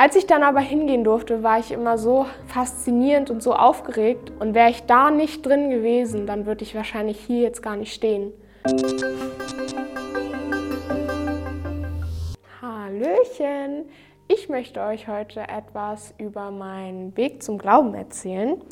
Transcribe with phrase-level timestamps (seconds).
[0.00, 4.30] Als ich dann aber hingehen durfte, war ich immer so faszinierend und so aufgeregt.
[4.38, 7.92] Und wäre ich da nicht drin gewesen, dann würde ich wahrscheinlich hier jetzt gar nicht
[7.92, 8.32] stehen.
[12.62, 13.88] Hallöchen!
[14.28, 18.62] Ich möchte euch heute etwas über meinen Weg zum Glauben erzählen.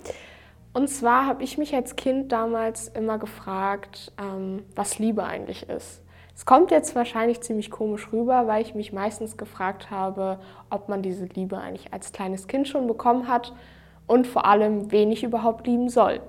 [0.75, 6.06] Und zwar habe ich mich als Kind damals immer gefragt, ähm, was Liebe eigentlich ist.
[6.37, 10.39] Es kommt jetzt wahrscheinlich ziemlich komisch rüber, weil ich mich meistens gefragt habe,
[10.69, 13.55] ob man diese Liebe eigentlich als kleines Kind schon bekommen hat
[14.07, 16.21] und vor allem, wen ich überhaupt lieben soll.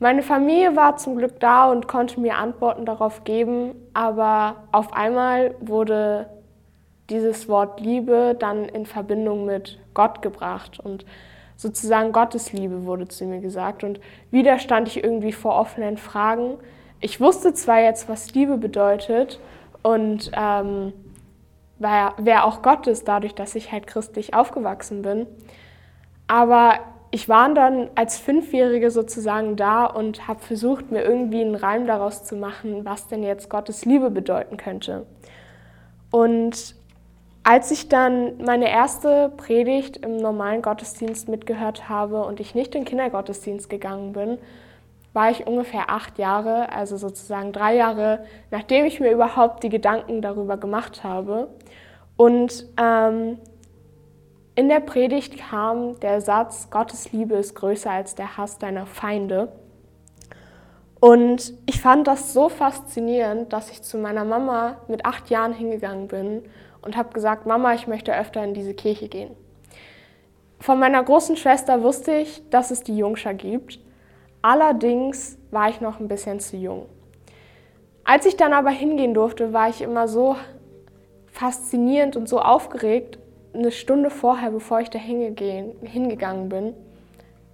[0.00, 5.54] Meine Familie war zum Glück da und konnte mir Antworten darauf geben, aber auf einmal
[5.60, 6.28] wurde
[7.08, 11.06] dieses Wort Liebe dann in Verbindung mit Gott gebracht und
[11.54, 14.00] sozusagen Gottes Liebe wurde zu mir gesagt und
[14.32, 16.58] wieder stand ich irgendwie vor offenen Fragen
[17.04, 19.38] ich wusste zwar jetzt, was Liebe bedeutet
[19.82, 20.94] und ähm,
[21.78, 25.26] wer auch Gott ist, dadurch, dass ich halt christlich aufgewachsen bin,
[26.28, 26.78] aber
[27.10, 32.24] ich war dann als Fünfjährige sozusagen da und habe versucht, mir irgendwie einen Reim daraus
[32.24, 35.04] zu machen, was denn jetzt Gottes Liebe bedeuten könnte.
[36.10, 36.74] Und
[37.42, 42.80] als ich dann meine erste Predigt im normalen Gottesdienst mitgehört habe und ich nicht in
[42.80, 44.38] den Kindergottesdienst gegangen bin,
[45.14, 50.20] war ich ungefähr acht Jahre, also sozusagen drei Jahre, nachdem ich mir überhaupt die Gedanken
[50.20, 51.48] darüber gemacht habe.
[52.16, 53.38] Und ähm,
[54.56, 59.52] in der Predigt kam der Satz, Gottes Liebe ist größer als der Hass deiner Feinde.
[61.00, 66.08] Und ich fand das so faszinierend, dass ich zu meiner Mama mit acht Jahren hingegangen
[66.08, 66.42] bin
[66.82, 69.30] und habe gesagt, Mama, ich möchte öfter in diese Kirche gehen.
[70.58, 73.78] Von meiner großen Schwester wusste ich, dass es die Jungscher gibt.
[74.44, 76.84] Allerdings war ich noch ein bisschen zu jung.
[78.04, 80.36] Als ich dann aber hingehen durfte, war ich immer so
[81.32, 83.18] faszinierend und so aufgeregt,
[83.54, 86.74] eine Stunde vorher, bevor ich da hingegangen bin,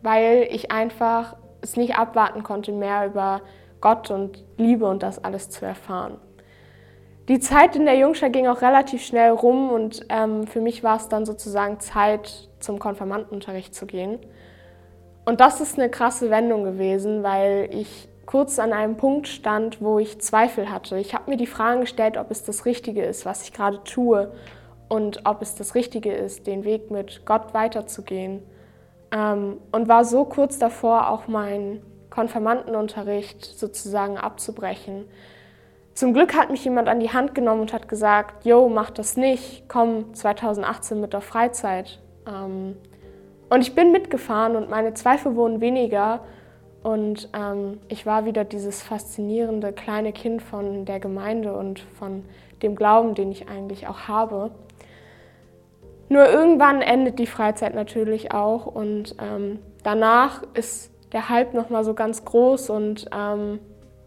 [0.02, 3.42] weil ich einfach es nicht abwarten konnte, mehr über
[3.80, 6.18] Gott und Liebe und das alles zu erfahren.
[7.28, 10.96] Die Zeit in der Jungschar ging auch relativ schnell rum und ähm, für mich war
[10.96, 14.18] es dann sozusagen Zeit, zum Konfirmandenunterricht zu gehen.
[15.24, 19.98] Und das ist eine krasse Wendung gewesen, weil ich kurz an einem Punkt stand, wo
[19.98, 20.98] ich Zweifel hatte.
[20.98, 24.32] Ich habe mir die Fragen gestellt, ob es das Richtige ist, was ich gerade tue
[24.88, 28.42] und ob es das Richtige ist, den Weg mit Gott weiterzugehen.
[29.12, 35.06] Ähm, und war so kurz davor, auch meinen Konfirmandenunterricht sozusagen abzubrechen.
[35.94, 39.16] Zum Glück hat mich jemand an die Hand genommen und hat gesagt, Jo, mach das
[39.16, 42.00] nicht, komm 2018 mit der Freizeit.
[42.26, 42.76] Ähm,
[43.50, 46.20] und ich bin mitgefahren und meine Zweifel wurden weniger.
[46.82, 52.24] Und ähm, ich war wieder dieses faszinierende kleine Kind von der Gemeinde und von
[52.62, 54.50] dem Glauben, den ich eigentlich auch habe.
[56.08, 61.94] Nur irgendwann endet die Freizeit natürlich auch und ähm, danach ist der Hype nochmal so
[61.94, 63.60] ganz groß und ähm,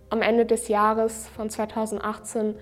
[0.10, 2.56] am Ende des Jahres von 2018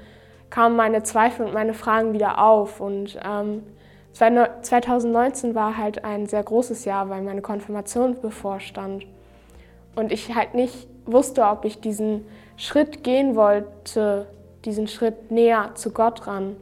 [0.50, 3.64] kamen meine Zweifel und meine Fragen wieder auf und ähm,
[4.14, 9.06] 2019 war halt ein sehr großes Jahr, weil meine Konfirmation bevorstand.
[9.96, 12.26] Und ich halt nicht wusste, ob ich diesen
[12.58, 14.28] Schritt gehen wollte,
[14.66, 16.56] diesen Schritt näher zu Gott ran.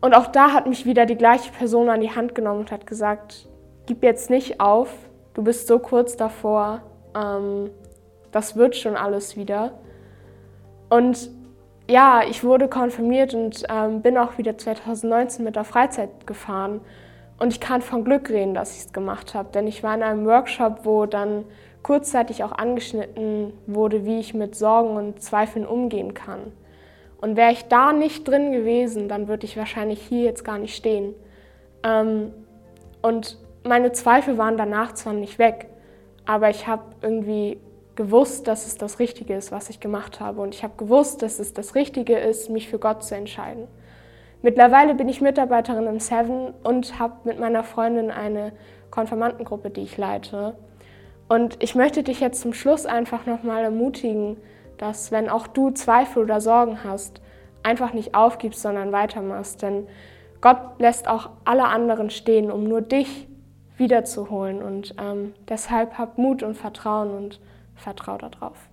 [0.00, 2.86] Und auch da hat mich wieder die gleiche Person an die Hand genommen und hat
[2.86, 3.48] gesagt,
[3.86, 4.92] gib jetzt nicht auf,
[5.34, 6.82] du bist so kurz davor,
[7.16, 7.70] ähm,
[8.32, 9.78] das wird schon alles wieder.
[10.90, 11.30] Und
[11.88, 16.80] ja, ich wurde konfirmiert und ähm, bin auch wieder 2019 mit der Freizeit gefahren.
[17.38, 20.02] Und ich kann von Glück reden, dass ich es gemacht habe, denn ich war in
[20.02, 21.44] einem Workshop, wo dann
[21.82, 26.52] kurzzeitig auch angeschnitten wurde, wie ich mit Sorgen und Zweifeln umgehen kann.
[27.20, 30.76] Und wäre ich da nicht drin gewesen, dann würde ich wahrscheinlich hier jetzt gar nicht
[30.76, 31.14] stehen.
[31.82, 32.32] Ähm,
[33.00, 35.68] und meine Zweifel waren danach zwar nicht weg,
[36.26, 37.58] aber ich habe irgendwie
[38.02, 40.40] gewusst, dass es das Richtige ist, was ich gemacht habe.
[40.40, 43.68] Und ich habe gewusst, dass es das Richtige ist, mich für Gott zu entscheiden.
[44.42, 48.52] Mittlerweile bin ich Mitarbeiterin im Seven und habe mit meiner Freundin eine
[48.90, 50.56] Konfirmandengruppe, die ich leite.
[51.28, 54.36] Und ich möchte dich jetzt zum Schluss einfach nochmal ermutigen,
[54.78, 57.20] dass wenn auch du Zweifel oder Sorgen hast,
[57.62, 59.62] einfach nicht aufgibst, sondern weitermachst.
[59.62, 59.86] Denn
[60.40, 63.28] Gott lässt auch alle anderen stehen, um nur dich
[63.76, 64.60] wiederzuholen.
[64.60, 67.40] Und ähm, deshalb hab Mut und Vertrauen und
[67.74, 68.71] vertrau darauf.